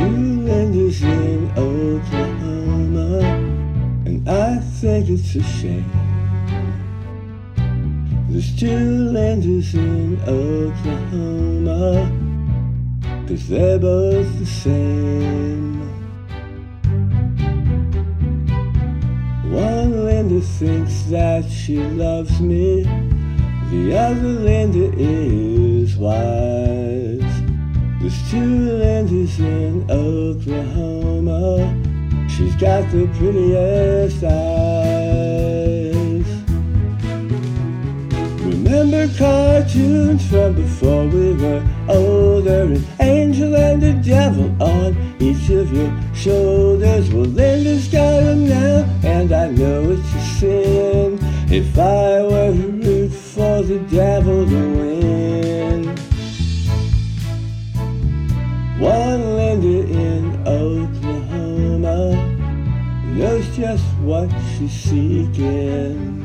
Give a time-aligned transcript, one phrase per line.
[0.00, 3.20] Lindas in Oklahoma,
[4.06, 5.84] and I think it's a shame.
[8.28, 12.08] There's two Lindas in Oklahoma,
[13.28, 15.80] cause they're both the same.
[19.50, 22.84] One Linda thinks that she loves me,
[23.70, 27.29] the other Linda is wise.
[28.00, 31.76] There's two Lindas in Oklahoma,
[32.30, 35.20] she's got the prettiest eyes.
[38.42, 45.70] Remember cartoons from before we were older, an angel and a devil on each of
[45.70, 47.10] your shoulders.
[47.12, 51.18] Well, Linda's got them now, and I know it's a sin
[51.52, 54.89] if I were to root for the devil to win.
[58.80, 62.16] One Linda in Oklahoma
[63.12, 66.24] knows just what she's seeking.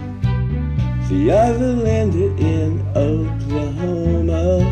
[1.10, 4.64] The other Linda in Oklahoma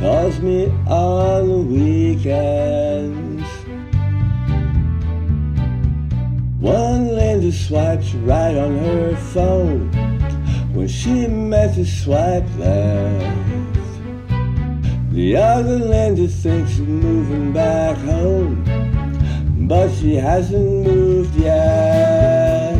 [0.00, 3.48] calls me on the weekends.
[6.60, 9.88] One Linda swipes right on her phone
[10.74, 13.57] when she meant to swipe left.
[15.18, 18.62] The other Linda thinks of moving back home,
[19.66, 22.78] but she hasn't moved yet.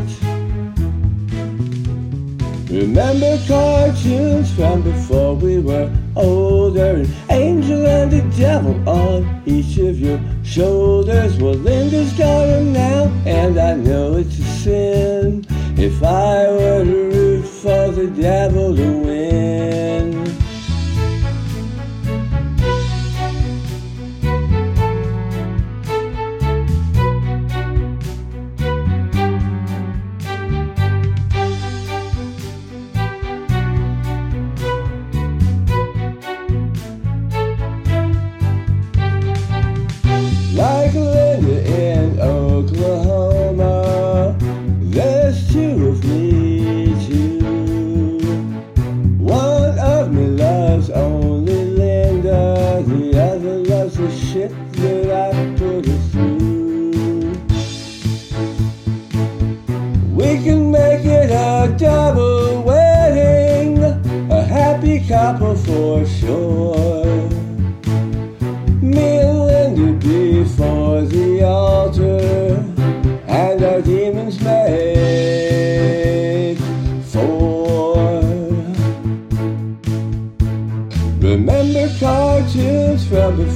[2.70, 9.98] Remember cartoons from before we were older An angel and a devil on each of
[9.98, 15.44] your shoulders Well, Linda's got them now, and I know it's a sin
[15.76, 19.87] If I were to root for the devil to win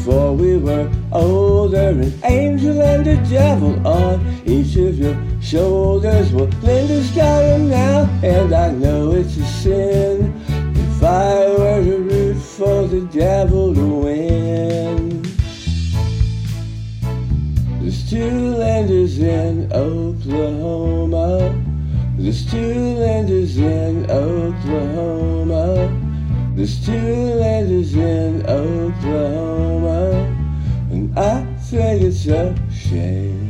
[0.05, 6.33] before we were older, an angel and a devil on each of your shoulders.
[6.33, 10.35] Well, Linda's got them now, and I know it's a sin
[10.75, 15.23] if I were to root for the devil to win.
[17.81, 21.55] There's two Lindas in Oklahoma.
[22.19, 26.02] There's two Lindas in Oklahoma.
[26.55, 30.11] There's two Lindas in Oklahoma.
[30.91, 33.42] And I think it's a shame.